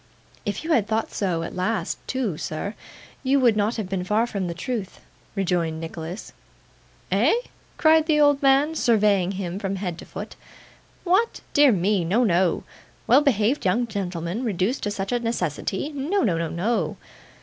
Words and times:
'If 0.47 0.63
you 0.63 0.71
had 0.71 0.87
thought 0.87 1.11
so 1.11 1.43
at 1.43 1.53
last, 1.55 1.99
too, 2.07 2.35
sir, 2.35 2.73
you 3.21 3.39
would 3.39 3.55
not 3.55 3.75
have 3.75 3.87
been 3.87 4.03
far 4.03 4.25
from 4.25 4.47
the 4.47 4.55
truth,' 4.55 4.99
rejoined 5.35 5.79
Nicholas. 5.79 6.33
'Eh?' 7.11 7.35
cried 7.77 8.07
the 8.07 8.19
old 8.19 8.41
man, 8.41 8.73
surveying 8.73 9.33
him 9.33 9.59
from 9.59 9.75
head 9.75 9.99
to 9.99 10.05
foot. 10.05 10.35
'What! 11.03 11.41
Dear 11.53 11.71
me! 11.71 12.03
No, 12.03 12.23
no. 12.23 12.63
Well 13.05 13.21
behaved 13.21 13.63
young 13.63 13.85
gentleman 13.85 14.43
reduced 14.43 14.81
to 14.81 14.89
such 14.89 15.11
a 15.11 15.19
necessity! 15.19 15.91
No 15.93 16.23
no, 16.23 16.35
no 16.35 16.49
no. 16.49 16.97